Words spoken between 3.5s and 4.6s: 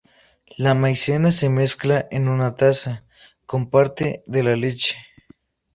parte de la